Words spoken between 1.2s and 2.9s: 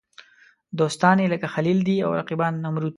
یې لکه خلیل دي او رقیبان نمرود.